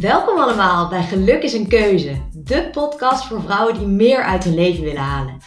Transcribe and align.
Welkom 0.00 0.38
allemaal 0.38 0.88
bij 0.88 1.02
Geluk 1.02 1.42
is 1.42 1.52
een 1.52 1.68
Keuze, 1.68 2.16
de 2.32 2.68
podcast 2.70 3.26
voor 3.26 3.42
vrouwen 3.42 3.78
die 3.78 3.86
meer 3.86 4.22
uit 4.22 4.44
hun 4.44 4.54
leven 4.54 4.84
willen 4.84 5.00
halen. 5.00 5.38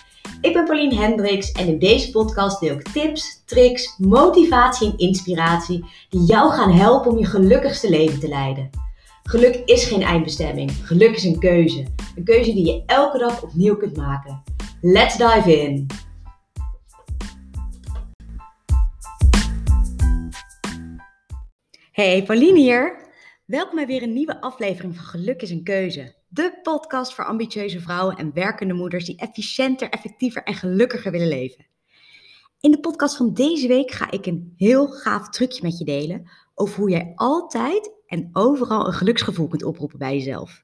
Ik 0.42 0.54
ben 0.54 0.66
Pauline 0.66 0.96
Hendricks 0.96 1.52
en 1.52 1.68
in 1.68 1.80
deze 1.80 2.12
podcast 2.12 2.60
deel 2.60 2.76
ik 2.76 2.88
tips, 2.88 3.44
tricks, 3.46 3.96
motivatie 3.98 4.92
en 4.92 4.98
inspiratie 4.98 5.86
die 6.10 6.22
jou 6.22 6.52
gaan 6.52 6.72
helpen 6.72 7.12
om 7.12 7.18
je 7.18 7.26
gelukkigste 7.26 7.90
leven 7.90 8.20
te 8.20 8.28
leiden. 8.28 8.70
Geluk 9.24 9.56
is 9.66 9.86
geen 9.86 10.02
eindbestemming, 10.02 10.72
geluk 10.72 11.16
is 11.16 11.24
een 11.24 11.40
keuze. 11.40 11.86
Een 12.16 12.24
keuze 12.24 12.54
die 12.54 12.66
je 12.66 12.84
elke 12.86 13.18
dag 13.18 13.42
opnieuw 13.42 13.76
kunt 13.76 13.98
maken. 13.98 14.44
Let's 14.82 15.18
dive 15.18 15.62
in! 15.62 15.88
Hey, 21.92 22.24
Pauline 22.24 22.60
hier. 22.60 23.05
Welkom 23.46 23.76
bij 23.76 23.88
weer 23.88 24.04
een 24.04 24.14
nieuwe 24.14 24.42
aflevering 24.42 24.96
van 24.96 25.06
Geluk 25.06 25.42
is 25.42 25.50
een 25.50 25.64
Keuze. 25.64 26.16
De 26.28 26.60
podcast 26.64 27.14
voor 27.14 27.26
ambitieuze 27.26 27.80
vrouwen 27.80 28.18
en 28.18 28.34
werkende 28.34 28.74
moeders 28.74 29.06
die 29.06 29.18
efficiënter, 29.18 29.90
effectiever 29.90 30.44
en 30.44 30.54
gelukkiger 30.54 31.12
willen 31.12 31.28
leven. 31.28 31.66
In 32.60 32.72
de 32.72 32.80
podcast 32.80 33.18
van 33.18 33.34
deze 33.34 33.68
week 33.68 33.92
ga 33.92 34.12
ik 34.12 34.26
een 34.26 34.54
heel 34.58 34.88
gaaf 34.88 35.30
trucje 35.30 35.64
met 35.64 35.78
je 35.78 35.86
delen 35.86 36.30
over 36.56 36.80
hoe 36.80 36.90
jij 36.90 37.12
altijd 37.16 37.92
en 38.08 38.30
overal 38.34 38.88
een 38.88 38.94
geluksgevoel 38.94 39.48
kunt 39.48 39.64
oproepen 39.64 40.00
bij 40.00 40.14
jezelf. 40.16 40.64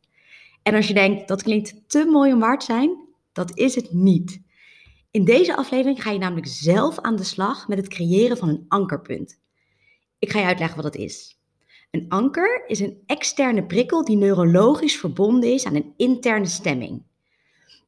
En 0.64 0.76
als 0.76 0.88
je 0.88 0.94
denkt 0.94 1.28
dat 1.28 1.44
klinkt 1.44 1.90
te 1.90 2.06
mooi 2.06 2.34
om 2.34 2.40
waar 2.40 2.60
te 2.60 2.66
zijn, 2.66 3.08
dat 3.32 3.58
is 3.58 3.76
het 3.76 3.94
niet. 3.94 4.42
In 5.12 5.26
deze 5.26 5.56
aflevering 5.56 6.04
ga 6.04 6.12
je 6.12 6.20
namelijk 6.20 6.48
zelf 6.48 7.00
aan 7.00 7.16
de 7.16 7.24
slag 7.24 7.68
met 7.68 7.78
het 7.78 7.88
creëren 7.88 8.38
van 8.38 8.50
een 8.50 8.66
ankerpunt. 8.68 9.40
Ik 10.20 10.32
ga 10.32 10.40
je 10.40 10.46
uitleggen 10.46 10.82
wat 10.82 10.94
dat 10.94 11.02
is. 11.02 11.41
Een 11.92 12.06
anker 12.10 12.64
is 12.68 12.80
een 12.80 13.04
externe 13.06 13.64
prikkel 13.64 14.06
die 14.06 14.18
neurologisch 14.18 15.00
verbonden 15.00 15.54
is 15.54 15.66
aan 15.66 15.76
een 15.76 15.94
interne 15.98 16.46
stemming. 16.46 17.04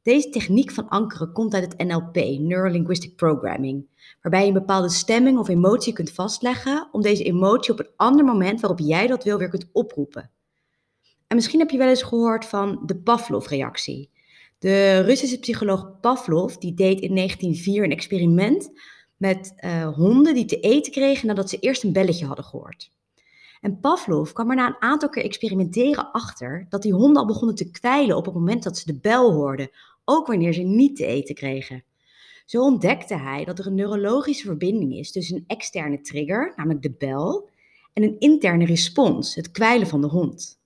Deze 0.02 0.28
techniek 0.28 0.70
van 0.70 0.88
ankeren 0.88 1.32
komt 1.32 1.54
uit 1.54 1.64
het 1.64 1.86
NLP, 1.86 2.14
Neurolinguistic 2.14 3.16
Programming, 3.16 3.86
waarbij 4.22 4.40
je 4.40 4.46
een 4.46 4.52
bepaalde 4.52 4.90
stemming 4.90 5.38
of 5.38 5.48
emotie 5.48 5.92
kunt 5.92 6.10
vastleggen 6.10 6.88
om 6.92 7.02
deze 7.02 7.24
emotie 7.24 7.72
op 7.72 7.78
een 7.78 7.90
ander 7.96 8.24
moment 8.24 8.60
waarop 8.60 8.78
jij 8.78 9.06
dat 9.06 9.24
wil 9.24 9.38
weer 9.38 9.48
kunt 9.48 9.68
oproepen. 9.72 10.30
En 11.26 11.36
misschien 11.36 11.60
heb 11.60 11.70
je 11.70 11.78
wel 11.78 11.88
eens 11.88 12.02
gehoord 12.02 12.44
van 12.44 12.82
de 12.86 12.96
Pavlov-reactie. 12.96 14.10
De 14.58 15.00
Russische 15.00 15.38
psycholoog 15.38 16.00
Pavlov 16.00 16.54
die 16.54 16.74
deed 16.74 17.00
in 17.00 17.14
1904 17.14 17.84
een 17.84 17.90
experiment 17.90 18.70
met 19.16 19.54
uh, 19.56 19.94
honden 19.94 20.34
die 20.34 20.44
te 20.44 20.60
eten 20.60 20.92
kregen 20.92 21.26
nadat 21.26 21.50
ze 21.50 21.58
eerst 21.58 21.82
een 21.82 21.92
belletje 21.92 22.26
hadden 22.26 22.44
gehoord. 22.44 22.92
En 23.64 23.80
Pavlov 23.80 24.32
kwam 24.32 24.50
er 24.50 24.56
na 24.56 24.66
een 24.66 24.82
aantal 24.82 25.08
keer 25.08 25.24
experimenteren 25.24 26.12
achter 26.12 26.66
dat 26.68 26.82
die 26.82 26.92
honden 26.92 27.16
al 27.16 27.26
begonnen 27.26 27.54
te 27.54 27.70
kwijlen 27.70 28.16
op 28.16 28.24
het 28.24 28.34
moment 28.34 28.62
dat 28.62 28.78
ze 28.78 28.86
de 28.86 28.98
bel 28.98 29.32
hoorden, 29.32 29.70
ook 30.04 30.26
wanneer 30.26 30.52
ze 30.52 30.62
niet 30.62 30.96
te 30.96 31.06
eten 31.06 31.34
kregen. 31.34 31.84
Zo 32.46 32.62
ontdekte 32.62 33.16
hij 33.16 33.44
dat 33.44 33.58
er 33.58 33.66
een 33.66 33.74
neurologische 33.74 34.46
verbinding 34.46 34.94
is 34.94 35.12
tussen 35.12 35.36
een 35.36 35.44
externe 35.46 36.00
trigger, 36.00 36.52
namelijk 36.56 36.82
de 36.82 36.94
bel, 36.98 37.48
en 37.92 38.02
een 38.02 38.18
interne 38.18 38.64
respons, 38.64 39.34
het 39.34 39.50
kwijlen 39.50 39.86
van 39.86 40.00
de 40.00 40.08
hond. 40.08 40.60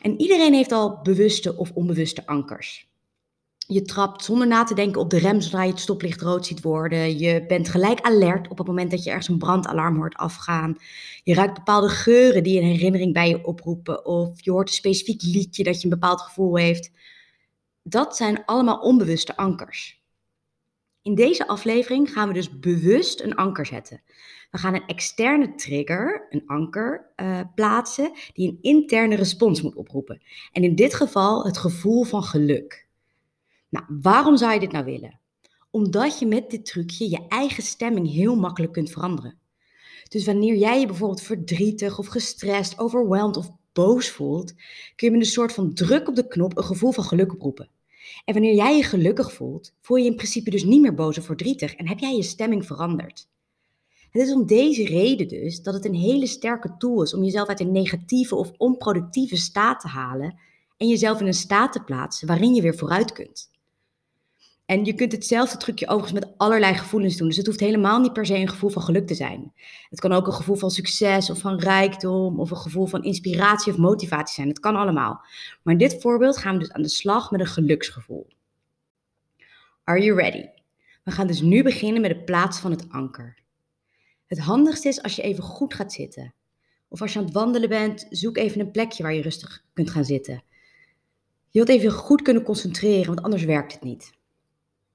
En 0.00 0.20
iedereen 0.20 0.54
heeft 0.54 0.72
al 0.72 1.00
bewuste 1.02 1.56
of 1.56 1.70
onbewuste 1.74 2.26
ankers. 2.26 2.89
Je 3.72 3.82
trapt 3.82 4.24
zonder 4.24 4.46
na 4.46 4.64
te 4.64 4.74
denken 4.74 5.00
op 5.00 5.10
de 5.10 5.18
rem 5.18 5.40
zodra 5.40 5.62
je 5.62 5.70
het 5.70 5.80
stoplicht 5.80 6.20
rood 6.20 6.46
ziet 6.46 6.60
worden. 6.60 7.18
Je 7.18 7.44
bent 7.46 7.68
gelijk 7.68 8.00
alert 8.00 8.48
op 8.48 8.58
het 8.58 8.66
moment 8.66 8.90
dat 8.90 9.04
je 9.04 9.10
ergens 9.10 9.28
een 9.28 9.38
brandalarm 9.38 9.96
hoort 9.96 10.14
afgaan. 10.14 10.76
Je 11.22 11.34
ruikt 11.34 11.54
bepaalde 11.54 11.88
geuren 11.88 12.42
die 12.42 12.60
een 12.60 12.66
herinnering 12.66 13.12
bij 13.12 13.28
je 13.28 13.44
oproepen. 13.44 14.06
Of 14.06 14.44
je 14.44 14.50
hoort 14.50 14.68
een 14.68 14.74
specifiek 14.74 15.22
liedje 15.22 15.64
dat 15.64 15.76
je 15.76 15.84
een 15.84 15.98
bepaald 15.98 16.20
gevoel 16.20 16.56
heeft. 16.56 16.90
Dat 17.82 18.16
zijn 18.16 18.44
allemaal 18.44 18.78
onbewuste 18.80 19.36
ankers. 19.36 20.02
In 21.02 21.14
deze 21.14 21.46
aflevering 21.46 22.12
gaan 22.12 22.28
we 22.28 22.34
dus 22.34 22.58
bewust 22.58 23.20
een 23.20 23.34
anker 23.34 23.66
zetten. 23.66 24.02
We 24.50 24.58
gaan 24.58 24.74
een 24.74 24.86
externe 24.86 25.54
trigger, 25.54 26.26
een 26.30 26.42
anker, 26.46 27.12
uh, 27.16 27.40
plaatsen 27.54 28.12
die 28.32 28.48
een 28.48 28.58
interne 28.60 29.14
respons 29.14 29.62
moet 29.62 29.74
oproepen. 29.76 30.22
En 30.52 30.62
in 30.62 30.74
dit 30.74 30.94
geval 30.94 31.44
het 31.44 31.58
gevoel 31.58 32.04
van 32.04 32.22
geluk. 32.22 32.88
Nou, 33.70 33.84
waarom 34.02 34.36
zou 34.36 34.52
je 34.52 34.60
dit 34.60 34.72
nou 34.72 34.84
willen? 34.84 35.20
Omdat 35.70 36.18
je 36.18 36.26
met 36.26 36.50
dit 36.50 36.66
trucje 36.66 37.10
je 37.10 37.26
eigen 37.28 37.62
stemming 37.62 38.12
heel 38.12 38.36
makkelijk 38.36 38.72
kunt 38.72 38.90
veranderen. 38.90 39.38
Dus 40.08 40.24
wanneer 40.24 40.56
jij 40.56 40.80
je 40.80 40.86
bijvoorbeeld 40.86 41.22
verdrietig 41.22 41.98
of 41.98 42.06
gestrest, 42.06 42.78
overweldigd 42.78 43.48
of 43.48 43.54
boos 43.72 44.10
voelt, 44.10 44.54
kun 44.96 45.06
je 45.06 45.10
met 45.10 45.20
een 45.20 45.32
soort 45.32 45.52
van 45.52 45.74
druk 45.74 46.08
op 46.08 46.14
de 46.14 46.26
knop 46.26 46.56
een 46.56 46.64
gevoel 46.64 46.92
van 46.92 47.04
geluk 47.04 47.32
oproepen. 47.32 47.68
En 48.24 48.34
wanneer 48.34 48.54
jij 48.54 48.76
je 48.76 48.82
gelukkig 48.82 49.32
voelt, 49.32 49.74
voel 49.80 49.96
je 49.96 50.06
in 50.06 50.16
principe 50.16 50.50
dus 50.50 50.64
niet 50.64 50.80
meer 50.80 50.94
boos 50.94 51.18
of 51.18 51.24
verdrietig 51.24 51.74
en 51.74 51.88
heb 51.88 51.98
jij 51.98 52.16
je 52.16 52.22
stemming 52.22 52.66
veranderd. 52.66 53.28
Het 54.10 54.22
is 54.22 54.32
om 54.32 54.46
deze 54.46 54.84
reden 54.84 55.28
dus 55.28 55.62
dat 55.62 55.74
het 55.74 55.84
een 55.84 55.94
hele 55.94 56.26
sterke 56.26 56.76
tool 56.78 57.02
is 57.02 57.14
om 57.14 57.24
jezelf 57.24 57.48
uit 57.48 57.60
een 57.60 57.72
negatieve 57.72 58.34
of 58.34 58.52
onproductieve 58.56 59.36
staat 59.36 59.80
te 59.80 59.88
halen 59.88 60.38
en 60.76 60.88
jezelf 60.88 61.20
in 61.20 61.26
een 61.26 61.34
staat 61.34 61.72
te 61.72 61.82
plaatsen 61.82 62.26
waarin 62.26 62.54
je 62.54 62.62
weer 62.62 62.76
vooruit 62.76 63.12
kunt. 63.12 63.50
En 64.70 64.84
je 64.84 64.94
kunt 64.94 65.12
hetzelfde 65.12 65.56
trucje 65.56 65.86
overigens 65.86 66.20
met 66.20 66.32
allerlei 66.36 66.74
gevoelens 66.74 67.16
doen. 67.16 67.28
Dus 67.28 67.36
het 67.36 67.46
hoeft 67.46 67.60
helemaal 67.60 68.00
niet 68.00 68.12
per 68.12 68.26
se 68.26 68.34
een 68.34 68.48
gevoel 68.48 68.70
van 68.70 68.82
geluk 68.82 69.06
te 69.06 69.14
zijn. 69.14 69.52
Het 69.88 70.00
kan 70.00 70.12
ook 70.12 70.26
een 70.26 70.32
gevoel 70.32 70.56
van 70.56 70.70
succes 70.70 71.30
of 71.30 71.38
van 71.38 71.58
rijkdom 71.58 72.40
of 72.40 72.50
een 72.50 72.56
gevoel 72.56 72.86
van 72.86 73.04
inspiratie 73.04 73.72
of 73.72 73.78
motivatie 73.78 74.34
zijn. 74.34 74.48
Het 74.48 74.60
kan 74.60 74.76
allemaal. 74.76 75.20
Maar 75.62 75.72
in 75.72 75.78
dit 75.78 76.00
voorbeeld 76.00 76.36
gaan 76.36 76.52
we 76.52 76.58
dus 76.58 76.72
aan 76.72 76.82
de 76.82 76.88
slag 76.88 77.30
met 77.30 77.40
een 77.40 77.46
geluksgevoel. 77.46 78.26
Are 79.84 80.02
you 80.02 80.20
ready? 80.20 80.48
We 81.04 81.10
gaan 81.10 81.26
dus 81.26 81.40
nu 81.40 81.62
beginnen 81.62 82.00
met 82.00 82.10
het 82.10 82.24
plaatsen 82.24 82.62
van 82.62 82.70
het 82.70 82.88
anker. 82.88 83.36
Het 84.26 84.38
handigste 84.38 84.88
is 84.88 85.02
als 85.02 85.16
je 85.16 85.22
even 85.22 85.42
goed 85.42 85.74
gaat 85.74 85.92
zitten. 85.92 86.34
Of 86.88 87.00
als 87.00 87.12
je 87.12 87.18
aan 87.18 87.24
het 87.24 87.34
wandelen 87.34 87.68
bent, 87.68 88.06
zoek 88.10 88.36
even 88.36 88.60
een 88.60 88.70
plekje 88.70 89.02
waar 89.02 89.14
je 89.14 89.22
rustig 89.22 89.64
kunt 89.72 89.90
gaan 89.90 90.04
zitten. 90.04 90.42
Je 91.48 91.64
wilt 91.64 91.68
even 91.68 91.90
goed 91.90 92.22
kunnen 92.22 92.42
concentreren, 92.42 93.06
want 93.06 93.22
anders 93.22 93.44
werkt 93.44 93.72
het 93.72 93.82
niet. 93.82 94.18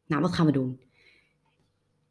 Nou, 0.05 0.21
wat 0.21 0.33
gaan 0.33 0.45
we 0.45 0.51
doen? 0.51 0.81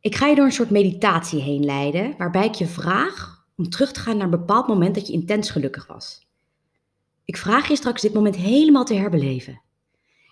Ik 0.01 0.15
ga 0.15 0.27
je 0.27 0.35
door 0.35 0.45
een 0.45 0.53
soort 0.53 0.71
meditatie 0.71 1.41
heen 1.41 1.65
leiden, 1.65 2.15
waarbij 2.19 2.47
ik 2.47 2.55
je 2.55 2.67
vraag 2.67 3.47
om 3.57 3.69
terug 3.69 3.93
te 3.93 4.01
gaan 4.01 4.17
naar 4.17 4.25
een 4.25 4.39
bepaald 4.39 4.67
moment 4.67 4.95
dat 4.95 5.07
je 5.07 5.13
intens 5.13 5.51
gelukkig 5.51 5.87
was. 5.87 6.27
Ik 7.25 7.37
vraag 7.37 7.69
je 7.69 7.77
straks 7.77 8.03
dit 8.03 8.15
moment 8.15 8.37
helemaal 8.37 8.85
te 8.85 8.95
herbeleven. 8.95 9.61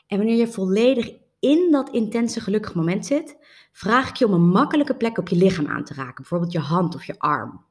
En 0.07 0.17
wanneer 0.17 0.37
je 0.37 0.49
volledig 0.49 1.13
in 1.39 1.69
dat 1.71 1.91
intense 1.91 2.41
gelukkig 2.41 2.75
moment 2.75 3.07
zit, 3.07 3.37
vraag 3.73 4.09
ik 4.09 4.17
je 4.17 4.27
om 4.27 4.33
een 4.33 4.49
makkelijke 4.49 4.95
plek 4.95 5.19
op 5.19 5.29
je 5.29 5.37
lichaam 5.37 5.67
aan 5.67 5.85
te 5.85 5.95
raken, 5.95 6.15
bijvoorbeeld 6.15 6.53
je 6.53 6.59
hand 6.59 6.95
of 6.95 7.05
je 7.05 7.19
arm. 7.19 7.65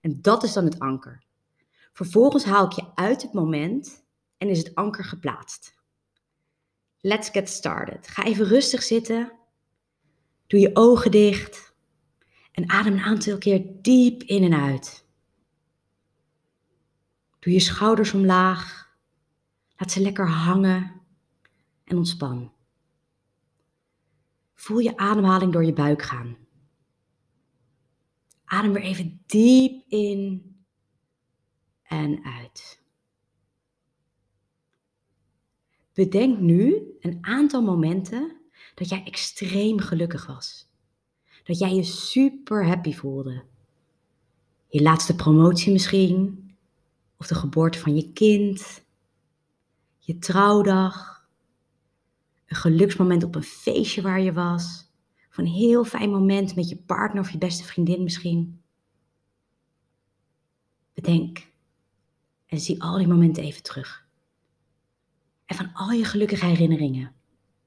En 0.00 0.18
dat 0.22 0.42
is 0.42 0.52
dan 0.52 0.64
het 0.64 0.78
anker. 0.78 1.22
Vervolgens 1.92 2.44
haal 2.44 2.64
ik 2.64 2.72
je 2.72 2.84
uit 2.94 3.22
het 3.22 3.32
moment 3.32 4.04
en 4.38 4.48
is 4.48 4.58
het 4.58 4.74
anker 4.74 5.04
geplaatst. 5.04 5.74
Let's 7.00 7.28
get 7.28 7.48
started. 7.48 8.08
Ga 8.08 8.24
even 8.24 8.46
rustig 8.46 8.82
zitten. 8.82 9.32
Doe 10.46 10.60
je 10.60 10.70
ogen 10.72 11.10
dicht. 11.10 11.74
En 12.52 12.70
adem 12.70 12.92
een 12.92 13.00
aantal 13.00 13.38
keer 13.38 13.64
diep 13.82 14.22
in 14.22 14.42
en 14.42 14.60
uit. 14.60 15.06
Doe 17.38 17.52
je 17.52 17.60
schouders 17.60 18.12
omlaag. 18.12 18.90
Laat 19.76 19.90
ze 19.90 20.00
lekker 20.00 20.28
hangen. 20.28 21.00
En 21.84 21.96
ontspan. 21.96 22.52
Voel 24.54 24.78
je 24.78 24.96
ademhaling 24.96 25.52
door 25.52 25.64
je 25.64 25.72
buik 25.72 26.02
gaan. 26.02 26.36
Adem 28.44 28.72
weer 28.72 28.82
even 28.82 29.22
diep 29.26 29.84
in 29.88 30.54
en 31.82 32.24
uit. 32.24 32.84
Bedenk 35.96 36.38
nu 36.38 36.82
een 37.00 37.18
aantal 37.20 37.62
momenten 37.62 38.36
dat 38.74 38.88
jij 38.88 39.04
extreem 39.04 39.78
gelukkig 39.78 40.26
was. 40.26 40.68
Dat 41.44 41.58
jij 41.58 41.74
je 41.74 41.82
super 41.82 42.66
happy 42.66 42.94
voelde. 42.94 43.44
Je 44.68 44.82
laatste 44.82 45.14
promotie 45.14 45.72
misschien, 45.72 46.50
of 47.16 47.26
de 47.26 47.34
geboorte 47.34 47.78
van 47.78 47.96
je 47.96 48.12
kind, 48.12 48.84
je 49.98 50.18
trouwdag, 50.18 51.28
een 52.46 52.56
geluksmoment 52.56 53.24
op 53.24 53.34
een 53.34 53.42
feestje 53.42 54.02
waar 54.02 54.20
je 54.20 54.32
was, 54.32 54.90
of 55.30 55.38
een 55.38 55.46
heel 55.46 55.84
fijn 55.84 56.10
moment 56.10 56.56
met 56.56 56.68
je 56.68 56.76
partner 56.76 57.22
of 57.22 57.30
je 57.30 57.38
beste 57.38 57.64
vriendin 57.64 58.02
misschien. 58.02 58.62
Bedenk 60.94 61.46
en 62.46 62.60
zie 62.60 62.82
al 62.82 62.98
die 62.98 63.08
momenten 63.08 63.42
even 63.42 63.62
terug. 63.62 64.05
En 65.46 65.56
van 65.56 65.72
al 65.72 65.90
je 65.90 66.04
gelukkige 66.04 66.46
herinneringen, 66.46 67.14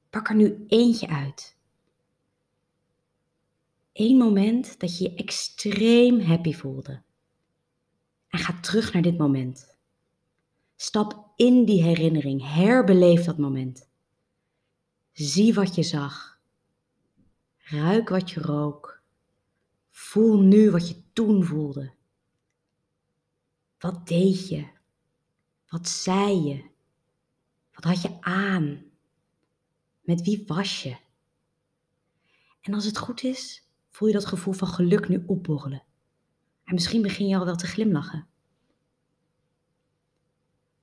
pak 0.09 0.29
er 0.29 0.35
nu 0.35 0.65
eentje 0.67 1.07
uit. 1.07 1.57
Eén 3.93 4.17
moment 4.17 4.79
dat 4.79 4.97
je 4.97 5.03
je 5.03 5.15
extreem 5.15 6.19
happy 6.19 6.53
voelde. 6.53 7.01
En 8.27 8.39
ga 8.39 8.59
terug 8.59 8.93
naar 8.93 9.01
dit 9.01 9.17
moment. 9.17 9.75
Stap 10.75 11.31
in 11.35 11.65
die 11.65 11.83
herinnering, 11.83 12.53
herbeleef 12.53 13.23
dat 13.23 13.37
moment. 13.37 13.89
Zie 15.11 15.53
wat 15.53 15.75
je 15.75 15.83
zag. 15.83 16.39
Ruik 17.57 18.09
wat 18.09 18.31
je 18.31 18.41
rook. 18.41 19.01
Voel 19.89 20.39
nu 20.39 20.71
wat 20.71 20.87
je 20.87 20.95
toen 21.13 21.43
voelde. 21.43 21.91
Wat 23.79 24.07
deed 24.07 24.49
je? 24.49 24.67
Wat 25.67 25.87
zei 25.87 26.43
je? 26.43 26.69
Wat 27.79 27.91
had 27.93 28.01
je 28.01 28.21
aan? 28.21 28.83
Met 30.01 30.21
wie 30.21 30.43
was 30.47 30.83
je? 30.83 30.97
En 32.61 32.73
als 32.73 32.85
het 32.85 32.97
goed 32.97 33.23
is, 33.23 33.69
voel 33.89 34.07
je 34.07 34.13
dat 34.13 34.25
gevoel 34.25 34.53
van 34.53 34.67
geluk 34.67 35.07
nu 35.07 35.23
opborrelen. 35.25 35.83
En 36.63 36.73
misschien 36.73 37.01
begin 37.01 37.27
je 37.27 37.37
al 37.37 37.45
wel 37.45 37.55
te 37.55 37.67
glimlachen. 37.67 38.27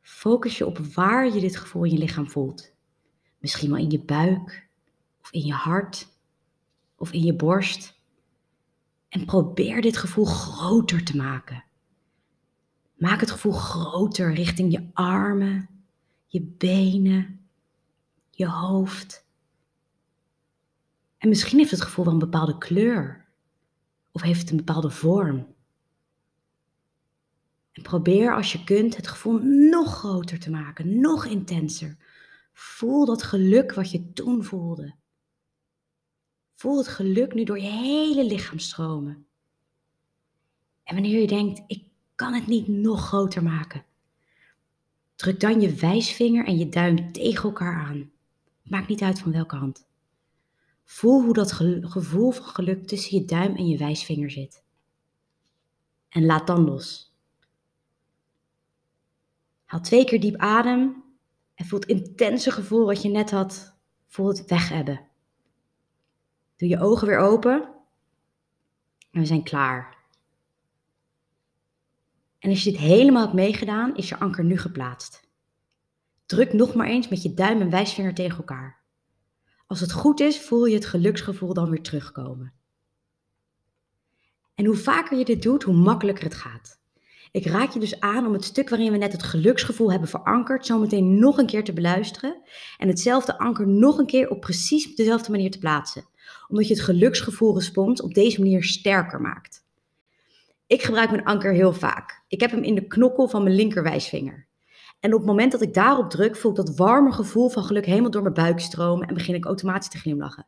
Focus 0.00 0.58
je 0.58 0.66
op 0.66 0.78
waar 0.78 1.34
je 1.34 1.40
dit 1.40 1.56
gevoel 1.56 1.84
in 1.84 1.92
je 1.92 1.98
lichaam 1.98 2.30
voelt. 2.30 2.72
Misschien 3.38 3.70
wel 3.70 3.78
in 3.78 3.90
je 3.90 4.00
buik, 4.00 4.68
of 5.20 5.32
in 5.32 5.44
je 5.44 5.52
hart, 5.52 6.08
of 6.96 7.12
in 7.12 7.22
je 7.22 7.34
borst. 7.34 7.94
En 9.08 9.24
probeer 9.24 9.80
dit 9.80 9.96
gevoel 9.96 10.24
groter 10.24 11.04
te 11.04 11.16
maken. 11.16 11.64
Maak 12.94 13.20
het 13.20 13.30
gevoel 13.30 13.52
groter 13.52 14.34
richting 14.34 14.72
je 14.72 14.90
armen, 14.92 15.75
je 16.36 16.42
benen, 16.42 17.48
je 18.30 18.46
hoofd. 18.46 19.26
En 21.18 21.28
misschien 21.28 21.58
heeft 21.58 21.70
het 21.70 21.80
gevoel 21.80 22.04
wel 22.04 22.14
een 22.14 22.20
bepaalde 22.20 22.58
kleur. 22.58 23.24
Of 24.12 24.22
heeft 24.22 24.40
het 24.40 24.50
een 24.50 24.56
bepaalde 24.56 24.90
vorm. 24.90 25.54
En 27.72 27.82
probeer 27.82 28.34
als 28.34 28.52
je 28.52 28.64
kunt 28.64 28.96
het 28.96 29.08
gevoel 29.08 29.38
nog 29.70 29.94
groter 29.94 30.38
te 30.38 30.50
maken, 30.50 31.00
nog 31.00 31.24
intenser. 31.24 31.96
Voel 32.52 33.06
dat 33.06 33.22
geluk 33.22 33.72
wat 33.72 33.90
je 33.90 34.12
toen 34.12 34.44
voelde. 34.44 34.94
Voel 36.54 36.78
het 36.78 36.88
geluk 36.88 37.34
nu 37.34 37.44
door 37.44 37.58
je 37.58 37.70
hele 37.70 38.24
lichaam 38.24 38.58
stromen. 38.58 39.26
En 40.82 40.94
wanneer 40.94 41.20
je 41.20 41.26
denkt, 41.26 41.62
ik 41.66 41.84
kan 42.14 42.32
het 42.32 42.46
niet 42.46 42.68
nog 42.68 43.06
groter 43.06 43.42
maken, 43.42 43.84
druk 45.16 45.40
dan 45.40 45.60
je 45.60 45.74
wijsvinger 45.74 46.46
en 46.46 46.58
je 46.58 46.68
duim 46.68 47.12
tegen 47.12 47.42
elkaar 47.42 47.86
aan. 47.86 48.10
Maakt 48.62 48.88
niet 48.88 49.02
uit 49.02 49.18
van 49.18 49.32
welke 49.32 49.56
hand. 49.56 49.86
Voel 50.84 51.22
hoe 51.22 51.34
dat 51.34 51.52
gevoel 51.80 52.30
van 52.30 52.44
geluk 52.44 52.86
tussen 52.86 53.18
je 53.18 53.24
duim 53.24 53.56
en 53.56 53.68
je 53.68 53.78
wijsvinger 53.78 54.30
zit. 54.30 54.64
En 56.08 56.24
laat 56.24 56.46
dan 56.46 56.64
los. 56.64 57.14
Haal 59.64 59.80
twee 59.80 60.04
keer 60.04 60.20
diep 60.20 60.36
adem 60.36 61.04
en 61.54 61.66
voel 61.66 61.80
het 61.80 61.88
intense 61.88 62.50
gevoel 62.50 62.84
wat 62.84 63.02
je 63.02 63.08
net 63.08 63.30
had. 63.30 63.74
Voel 64.06 64.28
het 64.28 64.44
weg 64.44 64.68
hebben. 64.68 65.00
Doe 66.56 66.68
je 66.68 66.80
ogen 66.80 67.06
weer 67.06 67.18
open. 67.18 67.74
En 69.10 69.20
we 69.20 69.26
zijn 69.26 69.42
klaar. 69.42 69.95
En 72.46 72.52
als 72.52 72.64
je 72.64 72.70
dit 72.70 72.80
helemaal 72.80 73.22
hebt 73.22 73.34
meegedaan, 73.34 73.96
is 73.96 74.08
je 74.08 74.18
anker 74.18 74.44
nu 74.44 74.58
geplaatst. 74.58 75.28
Druk 76.26 76.52
nog 76.52 76.74
maar 76.74 76.86
eens 76.86 77.08
met 77.08 77.22
je 77.22 77.34
duim 77.34 77.60
en 77.60 77.70
wijsvinger 77.70 78.14
tegen 78.14 78.38
elkaar. 78.38 78.82
Als 79.66 79.80
het 79.80 79.92
goed 79.92 80.20
is, 80.20 80.40
voel 80.40 80.64
je 80.64 80.74
het 80.74 80.86
geluksgevoel 80.86 81.54
dan 81.54 81.70
weer 81.70 81.82
terugkomen. 81.82 82.52
En 84.54 84.64
hoe 84.64 84.76
vaker 84.76 85.18
je 85.18 85.24
dit 85.24 85.42
doet, 85.42 85.62
hoe 85.62 85.74
makkelijker 85.74 86.24
het 86.24 86.34
gaat. 86.34 86.80
Ik 87.30 87.46
raak 87.46 87.70
je 87.70 87.80
dus 87.80 88.00
aan 88.00 88.26
om 88.26 88.32
het 88.32 88.44
stuk 88.44 88.68
waarin 88.68 88.92
we 88.92 88.98
net 88.98 89.12
het 89.12 89.22
geluksgevoel 89.22 89.90
hebben 89.90 90.08
verankerd, 90.08 90.66
zometeen 90.66 91.18
nog 91.18 91.38
een 91.38 91.46
keer 91.46 91.64
te 91.64 91.72
beluisteren 91.72 92.42
en 92.78 92.88
hetzelfde 92.88 93.38
anker 93.38 93.68
nog 93.68 93.98
een 93.98 94.06
keer 94.06 94.30
op 94.30 94.40
precies 94.40 94.94
dezelfde 94.94 95.30
manier 95.30 95.50
te 95.50 95.58
plaatsen, 95.58 96.04
omdat 96.48 96.68
je 96.68 96.74
het 96.74 96.82
geluksgevoelrespons 96.82 98.02
op 98.02 98.14
deze 98.14 98.40
manier 98.40 98.64
sterker 98.64 99.20
maakt. 99.20 99.65
Ik 100.66 100.82
gebruik 100.82 101.10
mijn 101.10 101.24
anker 101.24 101.52
heel 101.52 101.72
vaak. 101.72 102.24
Ik 102.28 102.40
heb 102.40 102.50
hem 102.50 102.62
in 102.62 102.74
de 102.74 102.86
knokkel 102.86 103.28
van 103.28 103.42
mijn 103.42 103.54
linkerwijsvinger. 103.54 104.46
En 105.00 105.12
op 105.12 105.18
het 105.18 105.28
moment 105.28 105.52
dat 105.52 105.62
ik 105.62 105.74
daarop 105.74 106.10
druk, 106.10 106.36
voel 106.36 106.50
ik 106.50 106.56
dat 106.56 106.76
warme 106.76 107.12
gevoel 107.12 107.48
van 107.48 107.64
geluk 107.64 107.86
helemaal 107.86 108.10
door 108.10 108.22
mijn 108.22 108.34
buik 108.34 108.60
stromen 108.60 109.08
en 109.08 109.14
begin 109.14 109.34
ik 109.34 109.44
automatisch 109.44 109.88
te 109.88 109.98
glimlachen. 109.98 110.46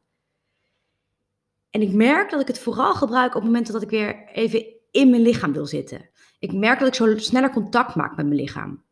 En 1.71 1.83
ik 1.83 1.93
merk 1.93 2.31
dat 2.31 2.41
ik 2.41 2.47
het 2.47 2.59
vooral 2.59 2.95
gebruik 2.95 3.35
op 3.35 3.43
momenten 3.43 3.73
dat 3.73 3.83
ik 3.83 3.91
weer 3.91 4.29
even 4.33 4.67
in 4.91 5.11
mijn 5.11 5.23
lichaam 5.23 5.53
wil 5.53 5.67
zitten. 5.67 6.09
Ik 6.39 6.53
merk 6.53 6.79
dat 6.79 6.89
ik 6.89 6.95
zo 6.95 7.19
sneller 7.19 7.51
contact 7.51 7.95
maak 7.95 8.17
met 8.17 8.27
mijn 8.27 8.41
lichaam. 8.41 8.85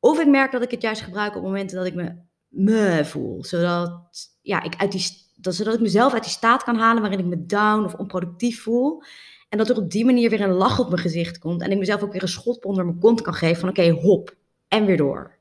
Of 0.00 0.20
ik 0.20 0.28
merk 0.28 0.52
dat 0.52 0.62
ik 0.62 0.70
het 0.70 0.82
juist 0.82 1.00
gebruik 1.00 1.36
op 1.36 1.42
momenten 1.42 1.76
dat 1.76 1.86
ik 1.86 1.94
me 1.94 2.26
me 2.48 3.00
voel. 3.04 3.44
Zodat, 3.44 4.00
ja, 4.42 4.62
ik 4.62 4.74
uit 4.76 4.92
die, 4.92 5.06
dat, 5.36 5.54
zodat 5.54 5.74
ik 5.74 5.80
mezelf 5.80 6.12
uit 6.12 6.22
die 6.22 6.32
staat 6.32 6.62
kan 6.62 6.76
halen 6.76 7.02
waarin 7.02 7.18
ik 7.18 7.24
me 7.24 7.46
down 7.46 7.84
of 7.84 7.94
onproductief 7.94 8.62
voel. 8.62 9.02
En 9.48 9.58
dat 9.58 9.68
er 9.68 9.76
op 9.76 9.90
die 9.90 10.04
manier 10.04 10.30
weer 10.30 10.40
een 10.40 10.52
lach 10.52 10.78
op 10.78 10.88
mijn 10.88 11.00
gezicht 11.00 11.38
komt. 11.38 11.62
En 11.62 11.70
ik 11.70 11.78
mezelf 11.78 12.02
ook 12.02 12.12
weer 12.12 12.22
een 12.22 12.28
schot 12.28 12.64
onder 12.64 12.84
mijn 12.84 12.98
kont 12.98 13.22
kan 13.22 13.34
geven 13.34 13.60
van 13.60 13.68
oké, 13.68 13.90
hop. 13.90 14.36
En 14.68 14.86
weer 14.86 14.96
door. 14.96 15.36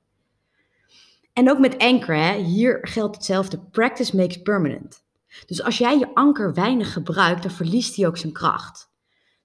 En 1.33 1.50
ook 1.50 1.59
met 1.59 1.77
anker, 1.77 2.15
hè, 2.15 2.38
hier 2.38 2.77
geldt 2.81 3.15
hetzelfde. 3.15 3.59
Practice 3.59 4.15
makes 4.15 4.42
permanent. 4.42 5.04
Dus 5.45 5.63
als 5.63 5.77
jij 5.77 5.98
je 5.98 6.13
anker 6.13 6.54
weinig 6.54 6.94
gebruikt, 6.94 7.42
dan 7.42 7.51
verliest 7.51 7.95
hij 7.95 8.07
ook 8.07 8.18
zijn 8.18 8.33
kracht. 8.33 8.89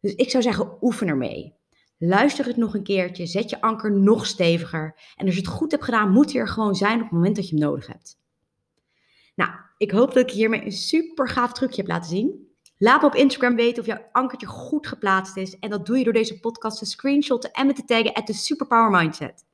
Dus 0.01 0.15
ik 0.15 0.31
zou 0.31 0.43
zeggen, 0.43 0.77
oefen 0.81 1.09
ermee. 1.09 1.55
Luister 1.99 2.47
het 2.47 2.57
nog 2.57 2.75
een 2.75 2.83
keertje, 2.83 3.27
zet 3.27 3.51
je 3.51 3.61
anker 3.61 3.93
nog 3.93 4.27
steviger. 4.27 4.95
En 5.17 5.27
als 5.27 5.35
je 5.35 5.41
het 5.41 5.51
goed 5.51 5.71
hebt 5.71 5.85
gedaan, 5.85 6.13
moet 6.13 6.33
hij 6.33 6.41
er 6.41 6.49
gewoon 6.49 6.75
zijn 6.75 6.97
op 6.97 7.03
het 7.03 7.11
moment 7.13 7.37
dat 7.37 7.49
je 7.49 7.57
hem 7.57 7.65
nodig 7.65 7.87
hebt. 7.87 8.19
Nou, 9.35 9.51
ik 9.77 9.91
hoop 9.91 10.15
dat 10.15 10.23
ik 10.23 10.35
hiermee 10.35 10.65
een 10.65 10.73
super 10.73 11.29
gaaf 11.29 11.53
trucje 11.53 11.81
heb 11.81 11.91
laten 11.91 12.11
zien. 12.11 12.52
Laat 12.83 13.01
me 13.01 13.07
op 13.07 13.15
Instagram 13.15 13.57
weten 13.57 13.83
of 13.83 13.89
jouw 13.89 14.09
ankertje 14.13 14.47
goed 14.47 14.87
geplaatst 14.87 15.37
is. 15.37 15.59
En 15.59 15.71
dat 15.71 15.87
doe 15.87 15.99
je 15.99 16.05
door 16.05 16.13
deze 16.13 16.41
podcast 16.41 16.79
te 16.79 16.85
screenshotten 16.85 17.51
en 17.51 17.67
me 17.67 17.73
te 17.73 17.85
taggen 17.85 18.13
at 18.13 18.27
the 18.27 18.33
Superpower 18.33 18.91
Mindset. 18.91 19.45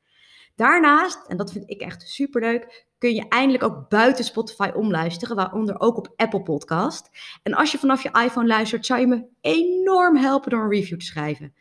Daarnaast, 0.56 1.26
en 1.26 1.36
dat 1.36 1.52
vind 1.52 1.70
ik 1.70 1.80
echt 1.80 2.08
super 2.08 2.40
leuk, 2.40 2.86
kun 2.98 3.14
je 3.14 3.28
eindelijk 3.28 3.64
ook 3.64 3.88
buiten 3.88 4.24
Spotify 4.24 4.70
omluisteren, 4.74 5.36
waaronder 5.36 5.80
ook 5.80 5.96
op 5.96 6.12
Apple 6.16 6.42
Podcast. 6.42 7.10
En 7.42 7.54
als 7.54 7.72
je 7.72 7.78
vanaf 7.78 8.02
je 8.02 8.20
iPhone 8.24 8.46
luistert, 8.46 8.86
zou 8.86 9.00
je 9.00 9.06
me 9.06 9.24
enorm 9.40 10.16
helpen 10.16 10.50
door 10.50 10.62
een 10.62 10.70
review 10.70 10.98
te 10.98 11.06
schrijven. 11.06 11.54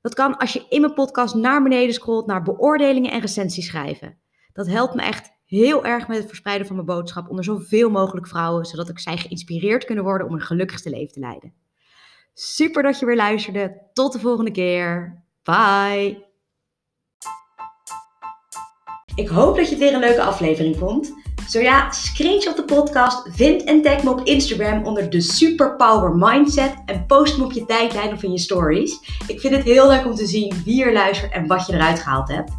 Dat 0.00 0.14
kan 0.14 0.36
als 0.36 0.52
je 0.52 0.66
in 0.68 0.80
mijn 0.80 0.94
podcast 0.94 1.34
naar 1.34 1.62
beneden 1.62 1.94
scrolt 1.94 2.26
naar 2.26 2.42
beoordelingen 2.42 3.10
en 3.10 3.20
recensies 3.20 3.66
schrijven. 3.66 4.18
Dat 4.52 4.66
helpt 4.66 4.94
me 4.94 5.02
echt 5.02 5.30
heel 5.46 5.84
erg 5.84 6.08
met 6.08 6.16
het 6.16 6.26
verspreiden 6.26 6.66
van 6.66 6.76
mijn 6.76 6.88
boodschap 6.88 7.28
onder 7.30 7.44
zoveel 7.44 7.90
mogelijk 7.90 8.28
vrouwen, 8.28 8.64
zodat 8.64 8.88
ik 8.88 8.98
zij 8.98 9.16
geïnspireerd 9.16 9.84
kunnen 9.84 10.04
worden 10.04 10.26
om 10.26 10.34
een 10.34 10.40
gelukkigste 10.40 10.90
leven 10.90 11.12
te 11.12 11.20
leiden. 11.20 11.52
Super 12.34 12.82
dat 12.82 12.98
je 12.98 13.06
weer 13.06 13.16
luisterde. 13.16 13.82
Tot 13.92 14.12
de 14.12 14.20
volgende 14.20 14.50
keer. 14.50 15.22
Bye. 15.42 16.24
Ik 19.14 19.28
hoop 19.28 19.56
dat 19.56 19.64
je 19.64 19.70
het 19.70 19.78
weer 19.78 19.94
een 19.94 20.00
leuke 20.00 20.22
aflevering 20.22 20.76
vond. 20.76 21.14
Zo 21.48 21.60
ja, 21.60 21.90
screenshot 21.90 22.56
de 22.56 22.64
podcast, 22.64 23.28
vind 23.30 23.64
en 23.64 23.82
tag 23.82 24.02
me 24.02 24.10
op 24.10 24.20
Instagram 24.20 24.84
onder 24.84 25.10
de 25.10 25.20
Superpower 25.20 26.16
Mindset 26.16 26.74
en 26.86 27.06
post 27.06 27.38
me 27.38 27.44
op 27.44 27.52
je 27.52 27.64
tijdlijn 27.64 28.12
of 28.12 28.22
in 28.22 28.32
je 28.32 28.38
stories. 28.38 29.00
Ik 29.26 29.40
vind 29.40 29.54
het 29.54 29.64
heel 29.64 29.88
leuk 29.88 30.04
om 30.04 30.14
te 30.14 30.26
zien 30.26 30.62
wie 30.64 30.84
er 30.84 30.92
luistert 30.92 31.32
en 31.32 31.46
wat 31.46 31.66
je 31.66 31.72
eruit 31.72 31.98
gehaald 31.98 32.28
hebt. 32.28 32.52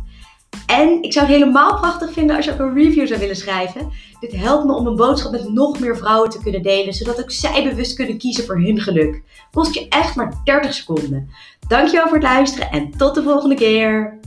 En 0.68 1.02
ik 1.02 1.14
zou 1.14 1.26
het 1.26 1.36
helemaal 1.36 1.76
prachtig 1.76 2.14
vinden 2.14 2.36
als 2.36 2.46
je 2.46 2.52
ook 2.52 2.60
een 2.60 2.74
review 2.74 3.08
zou 3.08 3.20
willen 3.20 3.36
schrijven. 3.36 3.92
Dit 4.20 4.36
helpt 4.36 4.66
me 4.66 4.74
om 4.74 4.88
een 4.88 4.96
boodschap 4.96 5.32
met 5.32 5.54
nog 5.54 5.80
meer 5.80 5.98
vrouwen 5.98 6.30
te 6.30 6.40
kunnen 6.44 6.62
delen, 6.62 6.94
zodat 6.94 7.20
ook 7.20 7.32
zij 7.32 7.64
bewust 7.64 7.96
kunnen 7.96 8.18
kiezen 8.18 8.46
voor 8.46 8.60
hun 8.60 8.80
geluk. 8.80 9.22
Kost 9.52 9.74
je 9.74 9.88
echt 9.88 10.16
maar 10.16 10.34
30 10.44 10.74
seconden. 10.74 11.30
Dankjewel 11.68 12.08
voor 12.08 12.18
het 12.18 12.24
luisteren 12.24 12.72
en 12.72 12.92
tot 12.98 13.16
de 13.16 13.24
volgende 13.24 13.56
keer. 13.56 14.20